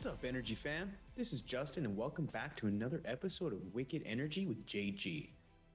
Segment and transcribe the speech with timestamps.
[0.00, 0.94] What's up, Energy fam?
[1.14, 5.28] This is Justin, and welcome back to another episode of Wicked Energy with JG.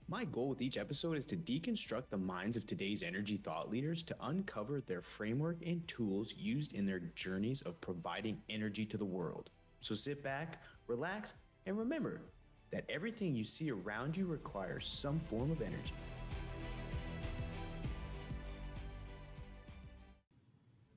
[0.08, 4.02] My goal with each episode is to deconstruct the minds of today's energy thought leaders
[4.02, 9.06] to uncover their framework and tools used in their journeys of providing energy to the
[9.06, 9.52] world.
[9.80, 11.36] So sit back, relax,
[11.68, 12.22] and remember
[12.72, 15.94] that everything you see around you requires some form of energy.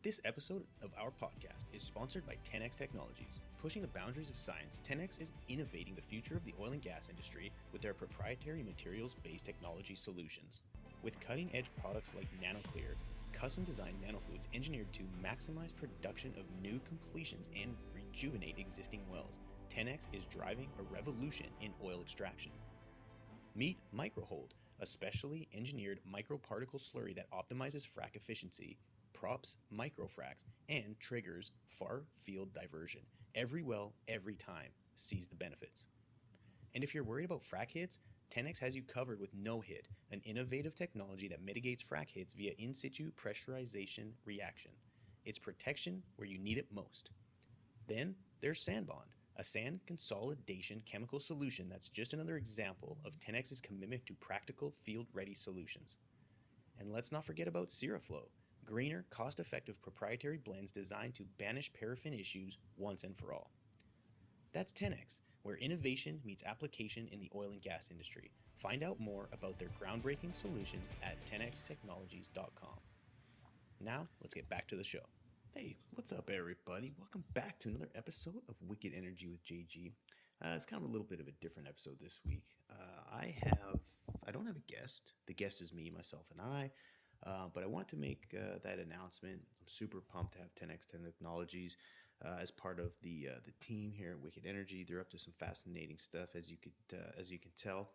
[0.09, 3.41] This episode of our podcast is sponsored by TenEx Technologies.
[3.61, 7.11] Pushing the boundaries of science, TenEx is innovating the future of the oil and gas
[7.11, 10.63] industry with their proprietary materials based technology solutions.
[11.03, 12.95] With cutting edge products like NanoClear,
[13.35, 20.09] custom designed nanofluids engineered to maximize production of new completions and rejuvenate existing wells, TenEx
[20.15, 22.53] is driving a revolution in oil extraction.
[23.55, 28.79] Meet MicroHold, a specially engineered microparticle slurry that optimizes frac efficiency
[29.19, 33.01] props microfracs, and triggers far field diversion.
[33.35, 35.87] Every well, every time, sees the benefits.
[36.75, 37.99] And if you're worried about frac hits,
[38.31, 42.53] TenEx has you covered with No Hit, an innovative technology that mitigates frac hits via
[42.59, 44.71] in situ pressurization reaction.
[45.25, 47.11] It's protection where you need it most.
[47.89, 54.05] Then there's SandBond, a sand consolidation chemical solution that's just another example of TenEx's commitment
[54.07, 55.97] to practical field ready solutions.
[56.79, 58.29] And let's not forget about Seraflow,
[58.69, 63.51] greener, cost effective proprietary blends designed to banish paraffin issues once and for all.
[64.53, 68.31] That's TenEx, where innovation meets application in the oil and gas industry.
[68.59, 72.79] Find out more about their groundbreaking solutions at tenextechnologies.com.
[73.81, 75.07] Now, let's get back to the show.
[75.55, 76.93] Hey, what's up, everybody?
[76.99, 79.93] Welcome back to another episode of Wicked Energy with JG.
[80.45, 82.45] Uh, it's kind of a little bit of a different episode this week.
[82.71, 83.81] Uh, I have,
[84.27, 85.15] I don't have a guest.
[85.27, 86.71] The guest is me, myself, and I.
[87.27, 89.41] Uh, but I wanted to make uh, that announcement.
[89.61, 91.77] I'm super pumped to have 10x10 Technologies
[92.25, 94.85] uh, as part of the uh, the team here at Wicked Energy.
[94.89, 97.91] They're up to some fascinating stuff, as you could uh, as you can tell.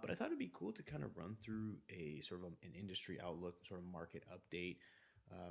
[0.00, 2.72] But I thought it'd be cool to kind of run through a sort of an
[2.78, 4.76] industry outlook, sort of market update.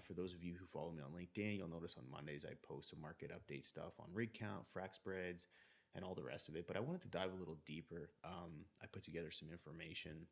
[0.04, 2.92] for those of you who follow me on LinkedIn, you'll notice on Mondays I post
[2.92, 5.48] some market update stuff on rig count, frac spreads,
[5.96, 6.66] and all the rest of it.
[6.66, 8.12] But I wanted to dive a little deeper.
[8.24, 10.28] Um, I put together some information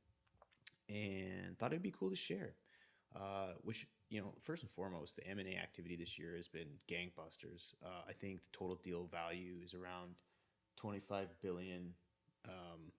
[0.88, 2.56] and thought it'd be cool to share
[3.16, 7.74] uh, which you know first and foremost the m&a activity this year has been gangbusters.
[7.84, 10.16] Uh, i think the total deal value is around
[10.78, 11.94] 25 billion.
[12.46, 12.92] Um,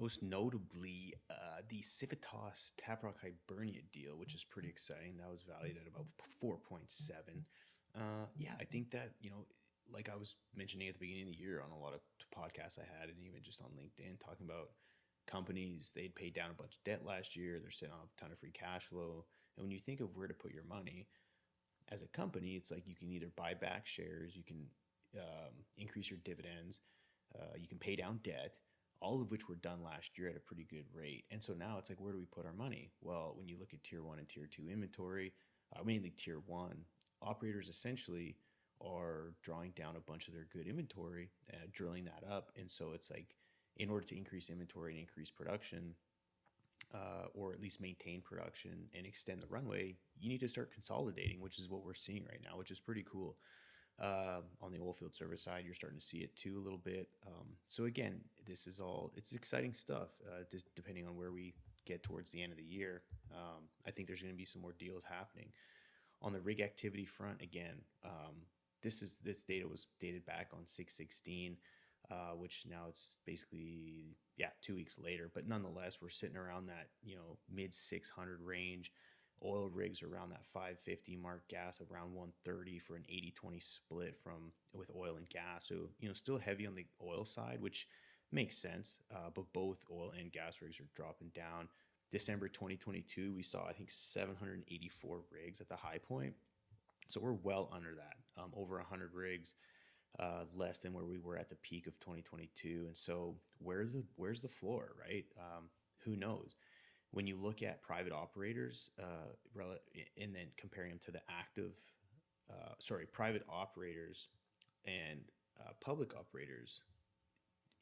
[0.00, 5.16] most notably uh, the civitas taprock hibernia deal which is pretty exciting.
[5.16, 6.06] That was valued at about
[6.42, 7.44] 4.7
[7.96, 9.46] uh, yeah i think that you know
[9.90, 12.00] like i was mentioning at the beginning of the year on a lot of
[12.36, 14.70] podcasts i had and even just on linkedin talking about
[15.30, 18.32] companies they'd paid down a bunch of debt last year they're sitting on a ton
[18.32, 19.24] of free cash flow.
[19.56, 21.06] And when you think of where to put your money
[21.90, 24.66] as a company it's like you can either buy back shares you can
[25.16, 26.80] um, increase your dividends
[27.38, 28.58] uh, you can pay down debt
[29.00, 31.24] all of which were done last year at a pretty good rate.
[31.30, 32.90] And so now it's like where do we put our money?
[33.00, 35.32] Well when you look at tier one and tier two inventory
[35.76, 36.84] uh, mainly tier one
[37.22, 38.36] operators essentially
[38.80, 42.50] are drawing down a bunch of their good inventory uh, drilling that up.
[42.56, 43.34] And so it's like
[43.78, 45.94] in order to increase inventory and increase production,
[46.94, 51.40] uh, or at least maintain production and extend the runway, you need to start consolidating,
[51.40, 53.36] which is what we're seeing right now, which is pretty cool.
[54.00, 57.08] Uh, on the oilfield service side, you're starting to see it too a little bit.
[57.26, 60.10] Um, so again, this is all it's exciting stuff.
[60.24, 61.52] Uh, just depending on where we
[61.84, 63.02] get towards the end of the year,
[63.34, 65.48] um, I think there's going to be some more deals happening.
[66.22, 67.74] On the rig activity front, again,
[68.04, 68.36] um,
[68.82, 71.56] this is this data was dated back on 616
[72.10, 75.30] uh, which now it's basically yeah two weeks later.
[75.32, 78.92] But nonetheless, we're sitting around that you know mid 600 range.
[79.44, 84.90] Oil rigs around that 550 mark, gas around 130 for an 80-20 split from with
[84.96, 85.68] oil and gas.
[85.68, 87.86] So you know still heavy on the oil side, which
[88.32, 89.00] makes sense.
[89.14, 91.68] Uh, but both oil and gas rigs are dropping down.
[92.10, 96.34] December 2022, we saw I think 784 rigs at the high point.
[97.08, 99.54] So we're well under that, um, over 100 rigs
[100.18, 102.84] uh, less than where we were at the peak of 2022.
[102.86, 105.24] And so where's the where's the floor, right?
[105.38, 105.64] Um,
[106.04, 106.56] who knows?
[107.10, 109.32] When you look at private operators, uh,
[110.20, 111.72] and then comparing them to the active,
[112.50, 114.28] uh, sorry, private operators
[114.86, 115.20] and
[115.60, 116.82] uh, public operators,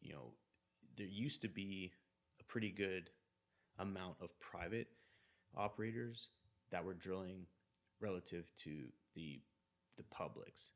[0.01, 0.33] you know,
[0.97, 1.93] there used to be
[2.41, 3.11] a pretty good
[3.79, 4.89] amount of private
[5.57, 6.31] operators
[6.71, 7.47] that were drilling
[8.01, 8.85] relative to
[9.15, 9.41] the
[9.97, 10.71] the publics.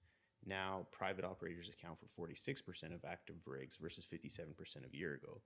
[0.47, 5.41] Now, private operators account for 46% of active rigs versus 57% a year ago.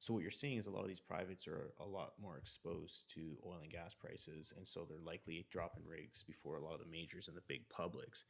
[0.00, 3.04] So, what you're seeing is a lot of these privates are a lot more exposed
[3.14, 4.52] to oil and gas prices.
[4.56, 7.68] And so they're likely dropping rigs before a lot of the majors and the big
[7.68, 8.24] publics.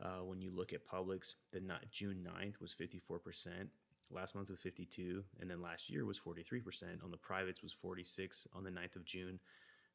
[0.00, 3.66] Uh, when you look at publics, the not, June 9th was 54%,
[4.10, 7.02] last month was 52, and then last year was 43%.
[7.02, 9.40] On the privates was 46 on the 9th of June.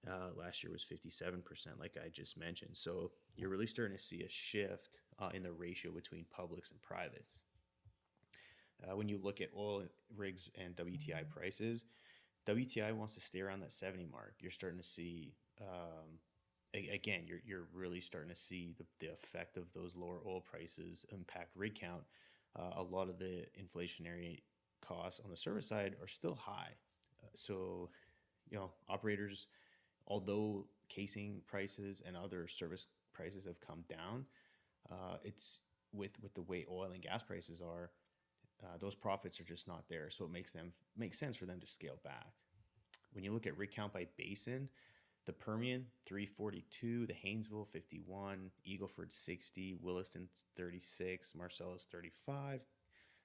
[0.08, 2.76] Uh, last year was 57%, like I just mentioned.
[2.76, 6.82] So you're really starting to see a shift uh, in the ratio between publics and
[6.82, 7.44] privates.
[8.84, 9.84] Uh, when you look at oil
[10.16, 11.86] rigs and WTI prices,
[12.46, 14.36] WTI wants to stay around that 70 mark.
[14.40, 16.20] You're starting to see, um,
[16.74, 20.42] a- again, you're, you're really starting to see the, the effect of those lower oil
[20.42, 22.04] prices impact rig count.
[22.58, 24.42] Uh, a lot of the inflationary
[24.82, 26.72] costs on the service side are still high.
[27.24, 27.90] Uh, so,
[28.50, 29.48] you know, operators,
[30.08, 34.26] although casing prices and other service prices have come down,
[34.92, 35.62] uh, it's
[35.92, 37.92] with with the way oil and gas prices are,
[38.64, 40.10] uh, those profits are just not there.
[40.10, 42.34] So it makes them makes sense for them to scale back.
[43.14, 44.70] When you look at rig count by basin,
[45.26, 50.28] the Permian 342, the Haynesville 51, Eagleford 60, Williston
[50.58, 52.62] 36, Marcellus 35,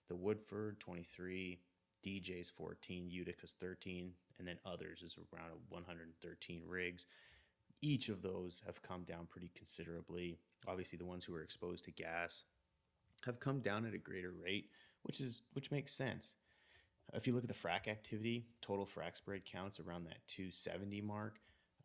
[0.08, 1.58] the Woodford 23,
[2.04, 7.06] DJ's 14, Utica's 13, and then others is around 113 rigs.
[7.80, 10.38] Each of those have come down pretty considerably.
[10.66, 12.42] Obviously, the ones who are exposed to gas
[13.24, 14.70] have come down at a greater rate,
[15.02, 16.34] which is which makes sense.
[17.14, 21.40] If you look at the frac activity, total frac spread counts around that 270 mark.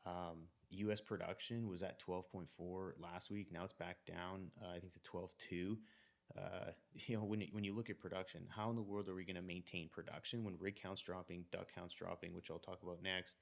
[0.06, 1.00] Um, U.S.
[1.00, 3.52] production was at 12.4 last week.
[3.52, 5.78] Now it's back down, uh, I think, to 12.2.
[6.38, 6.72] Uh,
[7.08, 9.26] you know, when you, when you look at production, how in the world are we
[9.26, 13.02] going to maintain production when rig counts dropping, DUC counts dropping, which I'll talk about
[13.04, 13.36] next?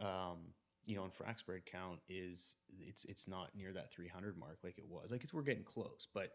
[0.00, 0.54] Um,
[0.84, 4.78] you know, and frac spread count is it's it's not near that 300 mark like
[4.78, 5.10] it was.
[5.10, 6.32] Like it's we're getting close, but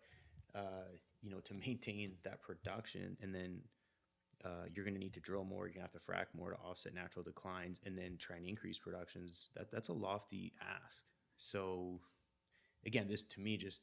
[0.53, 0.91] uh,
[1.21, 3.61] you know, to maintain that production and then
[4.45, 5.65] uh, you're going to need to drill more.
[5.65, 8.45] You're going to have to frac more to offset natural declines, and then try and
[8.45, 9.49] increase productions.
[9.55, 11.01] That that's a lofty ask.
[11.37, 12.01] So,
[12.85, 13.81] again, this to me just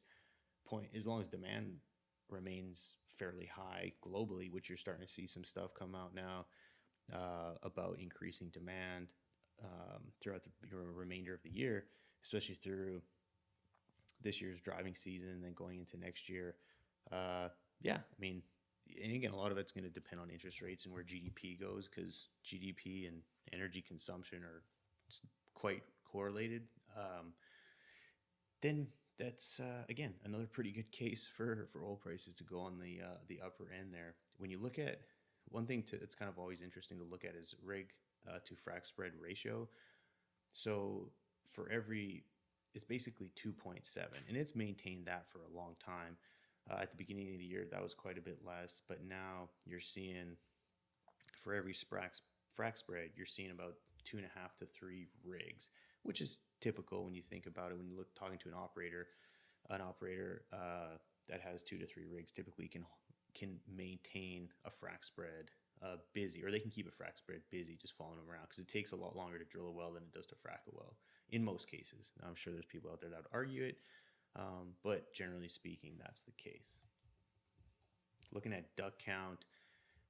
[0.67, 1.77] point as long as demand
[2.31, 6.47] remains fairly high globally, which you're starting to see some stuff come out now
[7.13, 9.15] uh, about increasing demand
[9.63, 11.85] um, throughout the remainder of the year,
[12.23, 13.03] especially through
[14.23, 16.55] this year's driving season and then going into next year.
[17.13, 17.49] Uh,
[17.83, 18.43] yeah, I mean,
[19.03, 21.59] and again, a lot of it's going to depend on interest rates and where GDP
[21.59, 23.19] goes because GDP and
[23.53, 24.63] energy consumption are
[25.55, 26.63] quite correlated.
[26.97, 27.33] Um,
[28.63, 28.89] then
[29.21, 33.01] that's uh, again another pretty good case for for oil prices to go on the
[33.05, 34.15] uh, the upper end there.
[34.39, 35.01] When you look at
[35.49, 37.89] one thing to it's kind of always interesting to look at is rig
[38.29, 39.69] uh, to frac spread ratio.
[40.53, 41.11] So
[41.53, 42.25] for every
[42.75, 46.17] it's basically 2.7 and it's maintained that for a long time
[46.71, 49.49] uh, at the beginning of the year, that was quite a bit less, but now
[49.67, 50.37] you're seeing
[51.43, 52.21] for every frac,
[52.57, 53.75] frac spread, you're seeing about
[54.05, 55.71] two and a half to three rigs,
[56.03, 57.79] which is typical when you think about it.
[57.79, 59.09] When you look talking to an operator,
[59.69, 60.97] an operator uh,
[61.29, 62.85] that has two to three rigs typically can
[63.35, 65.51] can maintain a frac spread
[65.83, 68.59] uh, busy, or they can keep a frac spread busy, just following them around because
[68.59, 70.75] it takes a lot longer to drill a well than it does to frac a
[70.75, 70.97] well
[71.31, 72.13] in most cases.
[72.21, 73.79] Now, I'm sure there's people out there that would argue it,
[74.37, 76.81] um, but generally speaking, that's the case.
[78.33, 79.45] Looking at DUC count,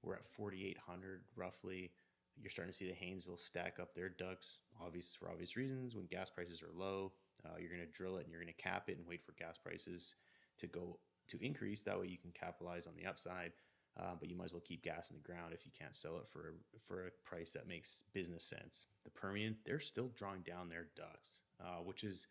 [0.03, 1.93] we're at 4,800 roughly.
[2.41, 5.95] You're starting to see the Haynesville stack up their DUCs, obvious for obvious reasons.
[5.95, 7.13] When gas prices are low,
[7.45, 9.33] uh, you're going to drill it and you're going to cap it and wait for
[9.33, 10.15] gas prices
[10.59, 11.83] to go to increase.
[11.83, 13.53] That way, you can capitalize on the upside.
[13.99, 16.17] Uh, but you might as well keep gas in the ground if you can't sell
[16.19, 16.55] it for
[16.87, 18.87] for a price that makes business sense.
[19.05, 22.29] The Permian, they're still drawing down their DUCs, uh, which is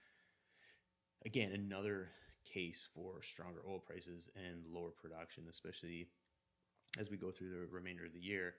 [1.26, 2.10] again, another
[2.46, 6.08] case for stronger oil prices and lower production, especially
[6.98, 8.56] as we go through the remainder of the year.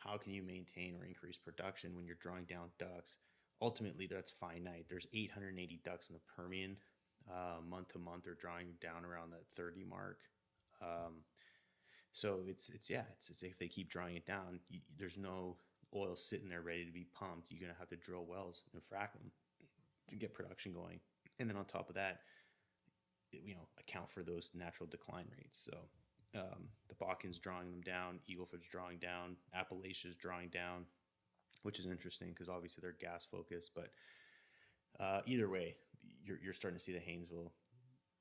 [0.00, 3.18] How can you maintain or increase production when you're drawing down DUCs?
[3.62, 4.86] Ultimately, that's finite.
[4.88, 6.76] There's 880 DUCs in the Permian.
[7.30, 10.18] Uh, month to month, they're drawing down around that 30 mark.
[10.82, 11.22] Um,
[12.12, 15.56] so it's it's yeah, it's, it's if they keep drawing it down, you, there's no
[15.94, 17.50] oil sitting there ready to be pumped.
[17.50, 19.30] You're gonna have to drill wells and frack them
[20.08, 20.98] to get production going
[21.40, 22.20] and then on top of that,
[23.32, 25.58] you know, account for those natural decline rates.
[25.64, 25.76] So
[26.34, 30.84] um, the Bakken's drawing them down, Eagleford's drawing down, Appalachia's drawing down,
[31.62, 33.72] which is interesting because obviously they're gas focused.
[33.74, 33.90] But
[34.98, 35.76] uh, either way,
[36.24, 37.50] you're, you're starting to see the Haynesville,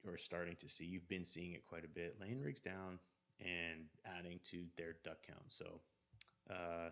[0.08, 3.00] or starting to see, you've been seeing it quite a bit, laying rigs down
[3.40, 5.44] and adding to their DUC count.
[5.48, 5.66] So
[6.50, 6.90] uh,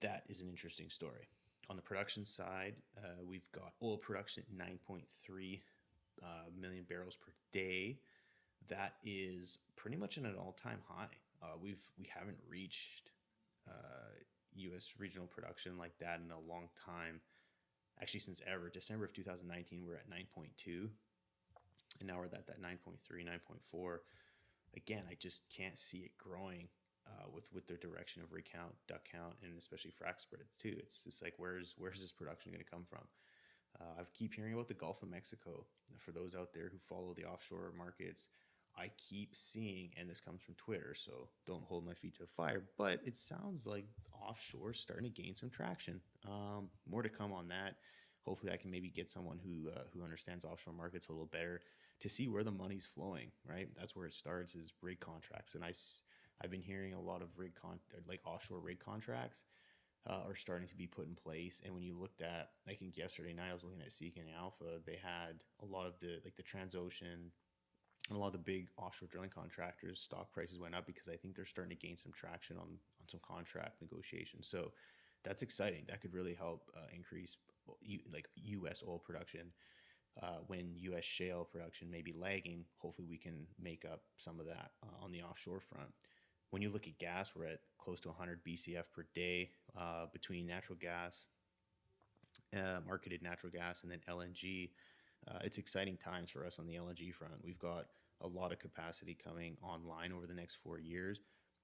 [0.00, 1.28] that is an interesting story.
[1.70, 5.60] On the production side, uh, we've got oil production at 9.3
[6.22, 7.98] uh, million barrels per day.
[8.68, 11.08] That is pretty much at an all-time high.
[11.42, 13.10] Uh, we've we haven't reached
[14.54, 14.88] U.S.
[14.88, 17.20] Uh, regional production like that in a long time
[18.00, 18.68] actually since ever.
[18.68, 20.88] December of 2019, we're at 9.2,
[22.00, 23.98] and now we're at that 9.3, 9.4.
[24.76, 26.68] Again, I just can't see it growing
[27.06, 30.74] uh, with with the direction of recount, DUC count, and especially frac spreads too.
[30.78, 33.06] It's just like where's where's this production going to come from?
[33.80, 35.66] Uh, I keep hearing about the Gulf of Mexico.
[35.98, 38.28] For those out there who follow the offshore markets,
[38.76, 42.28] I keep seeing, and this comes from Twitter, so don't hold my feet to the
[42.28, 43.86] fire, but it sounds like
[44.26, 46.00] offshore starting to gain some traction.
[46.26, 47.76] Um, more to come on that.
[48.24, 51.60] Hopefully, I can maybe get someone who uh, who understands offshore markets a little better
[52.00, 53.30] to see where the money's flowing.
[53.46, 55.72] Right, that's where it starts is rig contracts, and I
[56.42, 59.44] I've been hearing a lot of rig con like offshore rig contracts
[60.08, 61.62] uh, are starting to be put in place.
[61.64, 64.80] And when you looked at, I think yesterday night I was looking at Seeking Alpha,
[64.84, 67.30] they had a lot of the like the Transocean
[68.08, 71.16] and a lot of the big offshore drilling contractors stock prices went up because I
[71.16, 74.48] think they're starting to gain some traction on on some contract negotiations.
[74.48, 74.72] So
[75.24, 75.84] that's exciting.
[75.88, 77.36] That could really help uh, increase
[78.12, 78.82] like U.S.
[78.86, 79.52] oil production.
[80.22, 81.04] Uh, when U.S.
[81.04, 85.10] shale production may be lagging, hopefully we can make up some of that uh, on
[85.10, 85.88] the offshore front.
[86.52, 90.46] When you look at gas, we're at close to 100 BCF per day uh, between
[90.46, 91.26] natural gas,
[92.54, 94.68] uh, marketed natural gas, and then LNG
[95.28, 97.34] uh, it's exciting times for us on the LNG front.
[97.44, 97.86] We've got
[98.20, 101.20] a lot of capacity coming online over the next four years.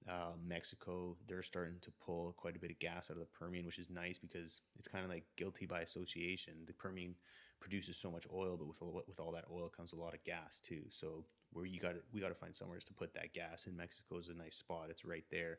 [0.08, 3.66] Uh, Mexico, they're starting to pull quite a bit of gas out of the Permian,
[3.66, 6.54] which is nice because it's kind of like guilty by association.
[6.66, 7.14] The Permian
[7.60, 10.22] produces so much oil, but with all, with all that oil comes a lot of
[10.24, 10.82] gas too.
[10.90, 13.66] So where you got we got to find somewhere to put that gas.
[13.66, 15.58] And Mexico is a nice spot; it's right there.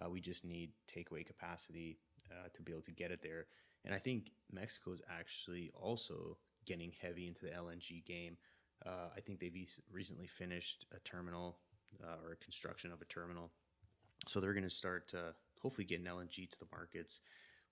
[0.00, 1.98] Uh, we just need takeaway capacity
[2.30, 3.46] uh, to be able to get it there.
[3.84, 8.36] And I think Mexico is actually also getting heavy into the LNG game.
[8.86, 9.54] Uh, I think they've
[9.90, 11.58] recently finished a terminal
[12.02, 13.50] uh, or a construction of a terminal.
[14.26, 15.12] So they're going to start
[15.60, 17.20] hopefully getting LNG to the markets,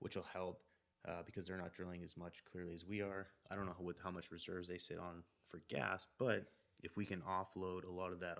[0.01, 0.63] which will help
[1.07, 3.29] uh, because they're not drilling as much clearly as we are.
[3.51, 6.47] I don't know how, how much reserves they sit on for gas, but
[6.83, 8.39] if we can offload a lot of that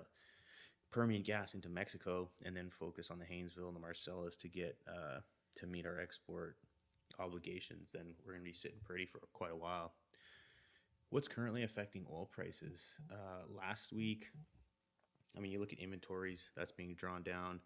[0.91, 4.77] Permian gas into Mexico and then focus on the Haynesville and the Marcellus to get
[4.87, 5.19] uh,
[5.57, 6.57] to meet our export
[7.19, 9.93] obligations, then we're going to be sitting pretty for quite a while.
[11.09, 12.99] What's currently affecting oil prices?
[13.11, 14.27] Uh, last week,
[15.35, 17.59] I mean, you look at inventories, that's being drawn down.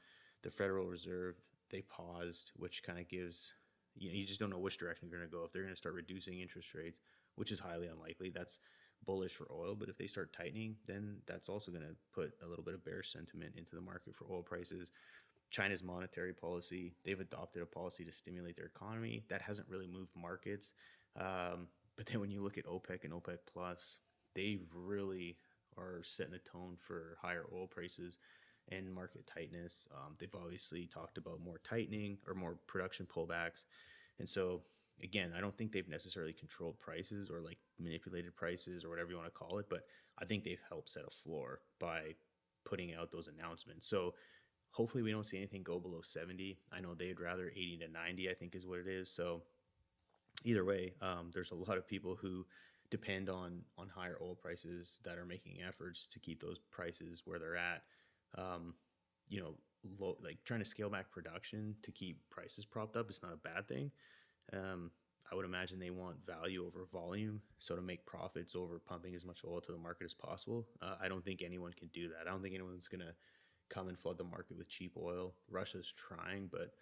[0.44, 1.36] The Federal Reserve,
[1.70, 3.54] they paused, which kind of gives,
[3.96, 5.44] you know, you just don't know which direction they're going to go.
[5.44, 7.00] If they're going to start reducing interest rates,
[7.36, 8.60] which is highly unlikely, that's
[9.06, 9.76] bullish for oil.
[9.76, 12.84] But if they start tightening, then that's also going to put a little bit of
[12.86, 14.92] bear sentiment into the market for oil prices.
[15.52, 19.24] China's monetary policy, they've adopted a policy to stimulate their economy.
[19.30, 20.74] That hasn't really moved markets.
[21.20, 23.98] Um, but then when you look at OPEC and OPEC Plus,
[24.34, 25.38] they really
[25.78, 28.18] are setting a tone for higher oil prices
[28.70, 29.88] and market tightness.
[29.94, 33.66] Um, they've obviously talked about more tightening or more production pullbacks.
[34.20, 34.62] And so,
[35.02, 39.18] again, I don't think they've necessarily controlled prices or like manipulated prices or whatever you
[39.18, 39.86] want to call it, but
[40.20, 42.16] I think they've helped set a floor by
[42.66, 43.88] putting out those announcements.
[43.88, 44.14] So,
[44.72, 46.58] hopefully, we don't see anything go below 70.
[46.72, 49.10] I know they'd rather 80 to 90, I think is what it is.
[49.10, 49.42] So,
[50.44, 52.46] either way, um, there's a lot of people who
[52.90, 57.40] depend on on higher oil prices that are making efforts to keep those prices where
[57.40, 57.84] they're at.
[58.38, 58.76] Um,
[59.30, 59.56] you know,
[60.00, 63.38] low, like trying to scale back production to keep prices propped up is not a
[63.38, 63.92] bad thing.
[64.52, 64.92] Um,
[65.32, 69.26] I would imagine they want value over volume, so to make profits over pumping as
[69.26, 70.68] much oil to the market as possible.
[70.82, 72.28] Uh, I don't think anyone can do that.
[72.28, 73.14] I don't think anyone's gonna
[73.70, 75.34] come and flood the market with cheap oil.
[75.50, 76.74] Russia's trying, but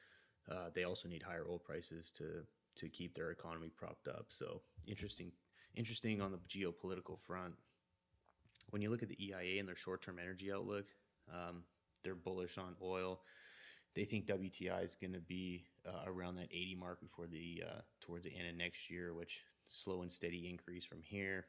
[0.51, 4.27] uh, they also need higher oil prices to to keep their economy propped up.
[4.29, 5.31] So interesting,
[5.75, 7.53] interesting on the geopolitical front.
[8.69, 10.85] When you look at the EIA and their short-term energy outlook,
[11.29, 11.63] um,
[12.03, 13.21] they're bullish on oil.
[13.93, 17.81] They think WTI is going to be uh, around that 80 mark before the uh,
[17.99, 21.47] towards the end of next year, which slow and steady increase from here.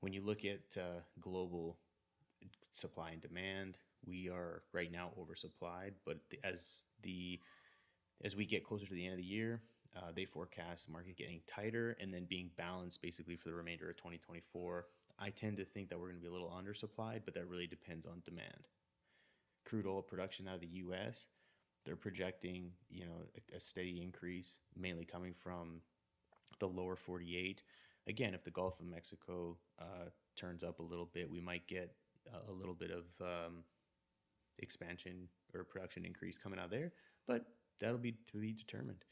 [0.00, 1.76] When you look at uh, global
[2.72, 5.92] supply and demand, we are right now oversupplied.
[6.04, 7.38] But as the
[8.24, 9.60] as we get closer to the end of the year,
[9.96, 13.90] uh, they forecast the market getting tighter and then being balanced basically for the remainder
[13.90, 14.86] of 2024.
[15.18, 17.66] I tend to think that we're going to be a little undersupplied, but that really
[17.66, 18.68] depends on demand.
[19.64, 21.26] Crude oil production out of the U.S.
[21.84, 23.22] They're projecting, you know,
[23.52, 25.80] a, a steady increase, mainly coming from
[26.60, 27.62] the lower 48.
[28.06, 31.94] Again, if the Gulf of Mexico uh, turns up a little bit, we might get
[32.48, 33.64] a, little bit of um,
[34.58, 36.92] expansion or production increase coming out there,
[37.26, 37.46] but
[37.80, 39.04] that'll be to be determined.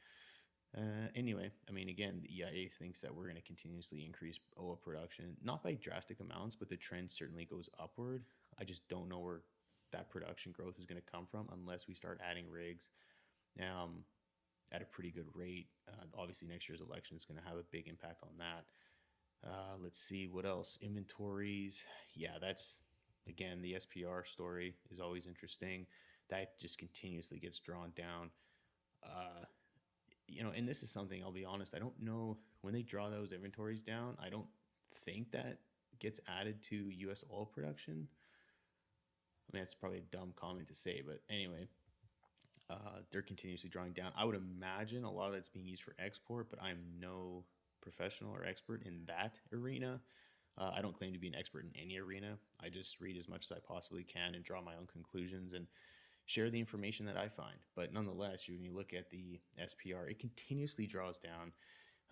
[0.76, 4.76] Uh, anyway, I mean, again, the EIA thinks that we're going to continuously increase oil
[4.76, 8.24] production, not by drastic amounts, but the trend certainly goes upward.
[8.60, 9.40] I just don't know where
[9.92, 12.90] that production growth is going to come from unless we start adding rigs.
[13.60, 14.04] Um,
[14.72, 15.68] at a pretty good rate.
[15.88, 18.64] Uh, obviously, next year's election is going to have a big impact on that.
[19.46, 20.78] Uh, let's see what else.
[20.80, 21.84] Inventories.
[22.14, 22.82] Yeah, that's
[23.28, 25.86] again the SPR story is always interesting.
[26.28, 28.30] That just continuously gets drawn down.
[29.02, 29.44] Uh,
[30.28, 31.74] you know, and this is something I'll be honest.
[31.74, 34.16] I don't know when they draw those inventories down.
[34.22, 34.46] I don't
[35.04, 35.58] think that
[35.98, 37.24] gets added to U.S.
[37.32, 38.08] oil production.
[39.50, 41.66] I mean, that's probably a dumb comment to say, but anyway,
[42.70, 44.12] uh, they're continuously drawing down.
[44.16, 47.44] I would imagine a lot of that's being used for export, but I'm no
[47.80, 50.00] professional or expert in that arena.
[50.56, 52.36] Uh, I don't claim to be an expert in any arena.
[52.62, 55.66] I just read as much as I possibly can and draw my own conclusions and
[56.26, 57.56] share the information that I find.
[57.74, 61.52] But nonetheless, when you look at the SPR, it continuously draws down.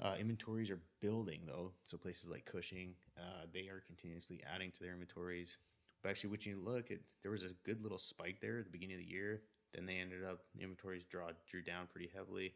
[0.00, 4.80] Uh, inventories are building though, so places like Cushing, uh, they are continuously adding to
[4.80, 5.56] their inventories.
[6.02, 8.70] But actually, when you look at, there was a good little spike there at the
[8.70, 9.42] beginning of the year.
[9.74, 12.54] Then they ended up the inventories draw drew down pretty heavily,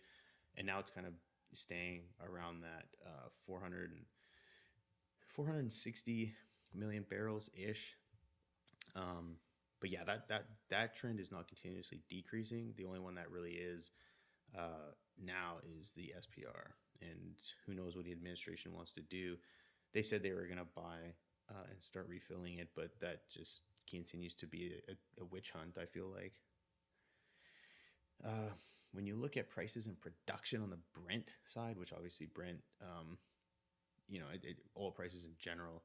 [0.56, 1.12] and now it's kind of
[1.52, 4.00] staying around that uh, 400 and
[5.28, 6.34] 460
[6.74, 7.94] million barrels ish.
[8.96, 9.36] Um,
[9.80, 12.72] but yeah, that that that trend is not continuously decreasing.
[12.76, 13.90] The only one that really is
[14.56, 16.70] uh, now is the SPR,
[17.00, 17.34] and
[17.66, 19.36] who knows what the administration wants to do.
[19.92, 21.14] They said they were going to buy
[21.52, 25.78] uh, and start refilling it, but that just continues to be a, a witch hunt.
[25.80, 26.34] I feel like.
[28.24, 28.52] Uh,
[28.92, 33.18] when you look at prices and production on the Brent side, which obviously Brent, um,
[34.08, 35.82] you know, it, it, oil prices in general,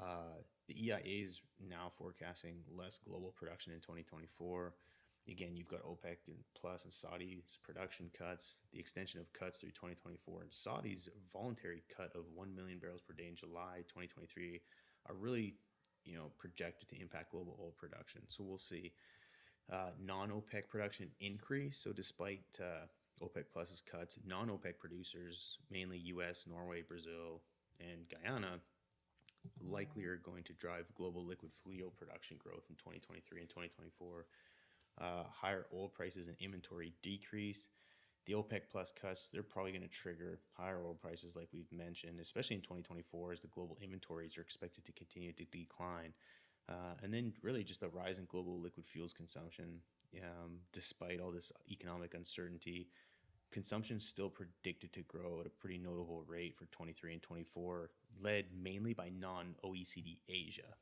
[0.00, 4.74] uh, the EIA is now forecasting less global production in 2024.
[5.28, 9.70] Again, you've got OPEC and Plus and Saudi's production cuts, the extension of cuts through
[9.70, 14.60] 2024, and Saudi's voluntary cut of 1 million barrels per day in July 2023
[15.08, 15.54] are really,
[16.04, 18.22] you know, projected to impact global oil production.
[18.26, 18.92] So we'll see
[19.72, 21.78] uh, non-OPEC production increase.
[21.78, 22.86] So despite uh,
[23.24, 27.42] OPEC Plus's cuts, non-OPEC producers, mainly U.S., Norway, Brazil,
[27.80, 28.60] and Guyana,
[29.62, 34.26] likely are going to drive global liquid fuel production growth in 2023 and 2024.
[35.00, 37.68] Uh, higher oil prices and inventory decrease.
[38.28, 42.20] The OPEC Plus cuts, they're probably going to trigger higher oil prices, like we've mentioned,
[42.20, 46.12] especially in 2024, as the global inventories are expected to continue to decline.
[46.68, 49.80] Uh, and then really just the rise in global liquid fuels consumption.
[50.18, 52.88] Um, despite all this economic uncertainty,
[53.50, 57.88] consumption is still predicted to grow at a pretty notable rate for 23 and 24,
[58.22, 60.74] led mainly by non OECD Asia.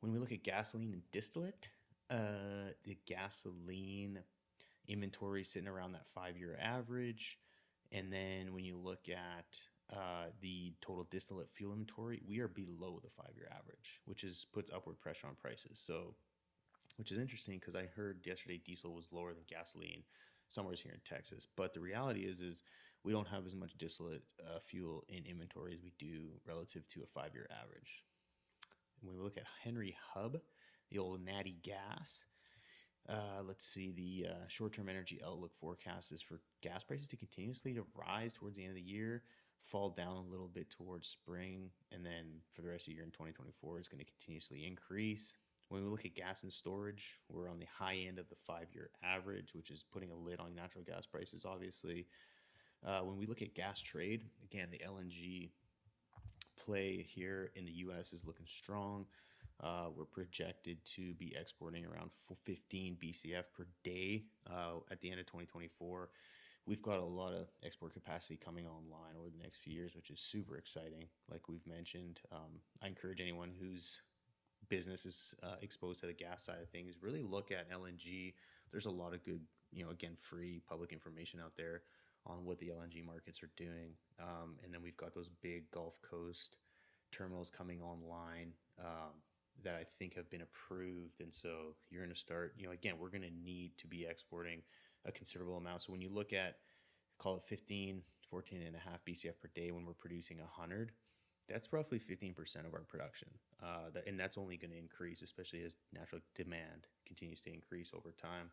[0.00, 1.68] When we look at gasoline and distillate,
[2.10, 4.18] uh, the gasoline
[4.88, 7.38] inventory sitting around that five year average.
[7.92, 13.00] And then when you look at uh, the total distillate fuel inventory, we are below
[13.02, 15.80] the five-year average, which is puts upward pressure on prices.
[15.82, 16.14] So,
[16.96, 20.02] which is interesting because I heard yesterday diesel was lower than gasoline
[20.48, 21.46] somewhere here in Texas.
[21.56, 22.62] But the reality is, is
[23.04, 27.02] we don't have as much distillate uh, fuel in inventory as we do relative to
[27.02, 28.02] a five-year average.
[29.02, 30.38] When we look at Henry Hub,
[30.90, 32.24] the old natty gas,
[33.08, 37.72] uh, let's see, the uh, short-term energy outlook forecast is for gas prices to continuously
[37.74, 39.22] to rise towards the end of the year
[39.66, 43.04] fall down a little bit towards spring, and then for the rest of the year
[43.04, 45.34] in 2024, it's going to continuously increase.
[45.68, 48.68] When we look at gas and storage, we're on the high end of the five
[48.72, 52.06] year average, which is putting a lid on natural gas prices, obviously.
[52.86, 55.50] Uh, when we look at gas trade, again, the LNG
[56.56, 59.06] play here in the US is looking strong.
[59.62, 62.10] Uh, we're projected to be exporting around
[62.44, 66.10] 15 BCF per day uh, at the end of 2024
[66.66, 70.10] we've got a lot of export capacity coming online over the next few years, which
[70.10, 71.06] is super exciting.
[71.30, 74.00] Like we've mentioned, um, I encourage anyone whose
[74.68, 78.34] business is uh, exposed to the gas side of things really look at LNG.
[78.72, 79.40] There's a lot of good,
[79.72, 81.82] you know, again, free public information out there
[82.26, 83.92] on what the LNG markets are doing.
[84.20, 86.56] Um, and then we've got those big Gulf Coast
[87.12, 88.52] terminals coming online.
[88.80, 89.14] Um,
[89.64, 91.20] that I think have been approved.
[91.20, 94.06] And so you're going to start, you know, again, we're going to need to be
[94.08, 94.62] exporting
[95.04, 95.82] a considerable amount.
[95.82, 96.56] So when you look at,
[97.18, 100.92] call it 15, 14 and a half BCF per day when we're producing 100,
[101.48, 103.28] that's roughly 15% of our production.
[103.62, 107.92] Uh, that, and that's only going to increase, especially as natural demand continues to increase
[107.94, 108.50] over time.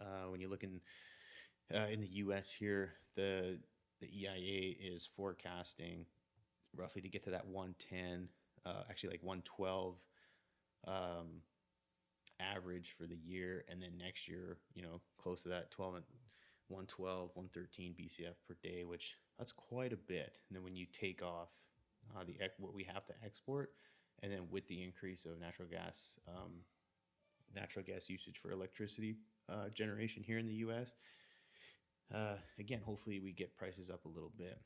[0.00, 0.80] Uh, when you look in,
[1.74, 3.58] uh, in the US here, the,
[4.00, 6.06] the EIA is forecasting
[6.76, 8.28] roughly to get to that 110,
[8.66, 9.96] uh, actually like 112
[10.86, 11.42] um,
[12.40, 16.04] average for the year, and then next year, you know, close to that 12 and
[16.68, 20.40] 112, 113 BCF per day, which that's quite a bit.
[20.48, 21.48] And then when you take off
[22.16, 23.72] uh, the what we have to export,
[24.22, 26.52] and then with the increase of natural gas, um,
[27.54, 29.16] natural gas usage for electricity,
[29.48, 30.94] uh, generation here in the U.S.
[32.12, 34.60] Uh, again, hopefully we get prices up a little bit,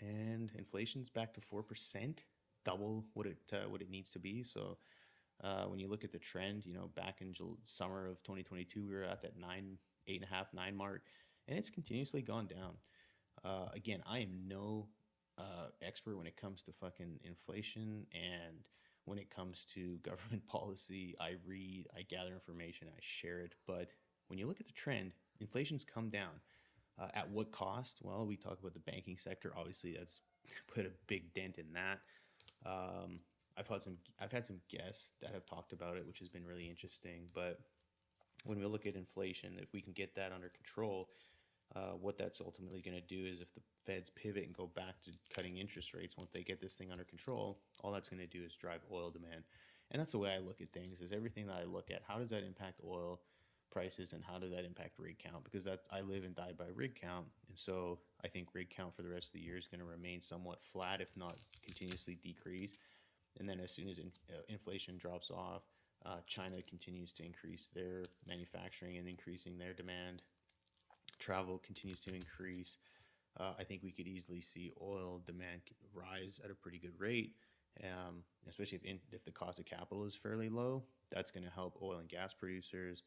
[0.00, 2.24] and inflation's back to four percent,
[2.64, 4.42] double what it uh, what it needs to be.
[4.42, 4.78] So
[5.42, 8.86] uh, when you look at the trend, you know, back in Jul- summer of 2022,
[8.86, 11.02] we were at that nine, eight and a half, nine mark,
[11.48, 12.74] and it's continuously gone down.
[13.44, 14.88] Uh, again, I am no
[15.38, 18.68] uh, expert when it comes to fucking inflation and
[19.04, 21.14] when it comes to government policy.
[21.20, 23.54] I read, I gather information, I share it.
[23.66, 23.92] But
[24.28, 26.40] when you look at the trend, inflation's come down.
[27.00, 28.00] Uh, at what cost?
[28.02, 29.52] Well, we talk about the banking sector.
[29.56, 30.20] Obviously, that's
[30.74, 32.00] put a big dent in that.
[32.64, 33.20] Um,
[33.56, 36.46] I've had some I've had some guests that have talked about it, which has been
[36.46, 37.28] really interesting.
[37.34, 37.60] But
[38.44, 41.10] when we look at inflation, if we can get that under control,
[41.74, 45.00] uh, what that's ultimately going to do is if the Feds pivot and go back
[45.02, 48.26] to cutting interest rates once they get this thing under control, all that's going to
[48.26, 49.44] do is drive oil demand.
[49.90, 51.00] And that's the way I look at things.
[51.00, 53.20] Is everything that I look at, how does that impact oil
[53.72, 55.42] prices and how does that impact rig count?
[55.42, 59.02] Because I live and die by rig count, and so I think rig count for
[59.02, 62.76] the rest of the year is going to remain somewhat flat, if not continuously decrease.
[63.40, 65.62] And then as soon as in, uh, inflation drops off,
[66.04, 70.22] uh, China continues to increase their manufacturing and increasing their demand.
[71.18, 72.78] Travel continues to increase.
[73.38, 75.62] Uh, I think we could easily see oil demand
[75.94, 77.32] rise at a pretty good rate,
[77.82, 80.82] um, especially if, in, if the cost of capital is fairly low.
[81.10, 83.02] That's going to help oil and gas producers.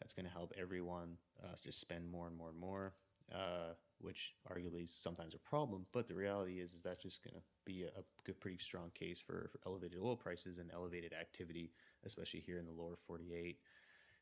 [0.00, 2.94] That's going to help everyone uh, just spend more and more and more.
[3.32, 5.86] Uh, which arguably is sometimes a problem.
[5.92, 9.20] But the reality is, is that's just going to be a, a, pretty strong case
[9.20, 11.70] for, for elevated oil prices and elevated activity,
[12.04, 13.58] especially here in the lower 48.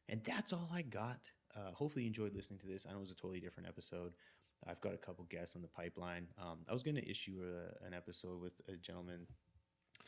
[0.09, 1.21] And that's all I got.
[1.57, 2.87] Uh, hopefully, you enjoyed listening to this.
[2.87, 4.13] I know it was a totally different episode.
[4.67, 6.27] I've got a couple guests on the pipeline.
[6.41, 9.27] Um, I was going to issue a, an episode with a gentleman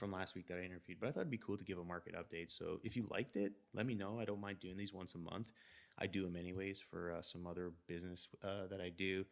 [0.01, 1.85] from last week that I interviewed, but I thought it'd be cool to give a
[1.85, 2.51] market update.
[2.51, 4.19] So if you liked it, let me know.
[4.19, 5.53] I don't mind doing these once a month.
[5.99, 9.25] I do them anyways for uh, some other business uh, that I do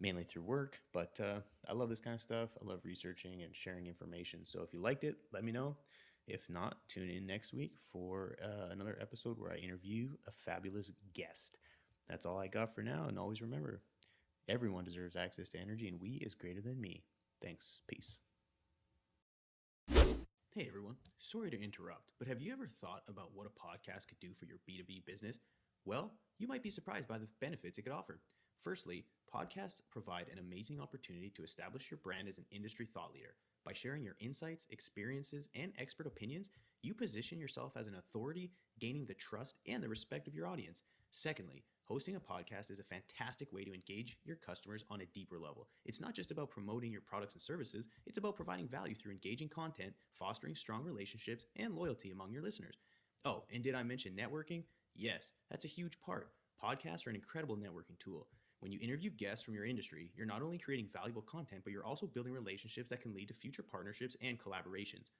[0.00, 2.48] mainly through work, but uh, I love this kind of stuff.
[2.60, 4.44] I love researching and sharing information.
[4.44, 5.76] So if you liked it, let me know.
[6.26, 10.90] If not, tune in next week for uh, another episode where I interview a fabulous
[11.14, 11.58] guest.
[12.08, 13.06] That's all I got for now.
[13.08, 13.82] And always remember
[14.48, 17.04] everyone deserves access to energy, and we is greater than me.
[17.40, 17.80] Thanks.
[17.88, 18.18] Peace.
[20.54, 24.20] Hey everyone, sorry to interrupt, but have you ever thought about what a podcast could
[24.20, 25.40] do for your B2B business?
[25.86, 28.20] Well, you might be surprised by the benefits it could offer.
[28.60, 33.34] Firstly, podcasts provide an amazing opportunity to establish your brand as an industry thought leader.
[33.64, 36.50] By sharing your insights, experiences, and expert opinions,
[36.82, 40.82] you position yourself as an authority, gaining the trust and the respect of your audience.
[41.14, 45.38] Secondly, hosting a podcast is a fantastic way to engage your customers on a deeper
[45.38, 45.68] level.
[45.84, 49.50] It's not just about promoting your products and services, it's about providing value through engaging
[49.50, 52.76] content, fostering strong relationships, and loyalty among your listeners.
[53.26, 54.64] Oh, and did I mention networking?
[54.94, 56.30] Yes, that's a huge part.
[56.64, 58.26] Podcasts are an incredible networking tool.
[58.60, 61.84] When you interview guests from your industry, you're not only creating valuable content, but you're
[61.84, 65.10] also building relationships that can lead to future partnerships and collaborations.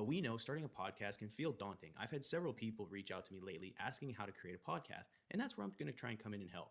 [0.00, 1.90] But we know starting a podcast can feel daunting.
[2.00, 5.10] I've had several people reach out to me lately asking how to create a podcast,
[5.30, 6.70] and that's where I'm going to try and come in and help.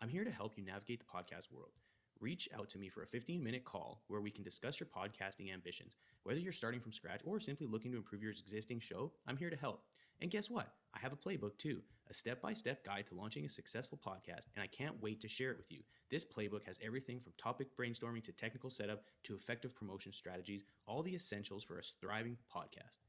[0.00, 1.72] I'm here to help you navigate the podcast world.
[2.20, 5.52] Reach out to me for a 15 minute call where we can discuss your podcasting
[5.52, 5.96] ambitions.
[6.22, 9.50] Whether you're starting from scratch or simply looking to improve your existing show, I'm here
[9.50, 9.84] to help.
[10.22, 10.72] And guess what?
[10.94, 14.46] I have a playbook too, a step by step guide to launching a successful podcast,
[14.54, 15.80] and I can't wait to share it with you.
[16.10, 21.02] This playbook has everything from topic brainstorming to technical setup to effective promotion strategies, all
[21.02, 23.02] the essentials for a thriving podcast.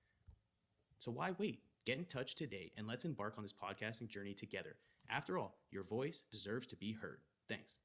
[0.99, 1.61] So why wait?
[1.85, 4.75] Get in touch today and let's embark on this podcasting journey together.
[5.09, 7.21] After all, your voice deserves to be heard.
[7.47, 7.79] Thanks.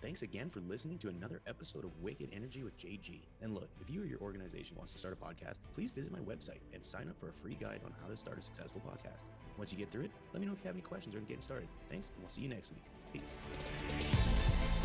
[0.00, 3.20] Thanks again for listening to another episode of Wicked Energy with JG.
[3.42, 6.20] And look, if you or your organization wants to start a podcast, please visit my
[6.20, 9.22] website and sign up for a free guide on how to start a successful podcast.
[9.58, 11.42] Once you get through it, let me know if you have any questions or getting
[11.42, 11.68] started.
[11.90, 12.84] Thanks, and we'll see you next week.
[13.12, 14.77] Peace.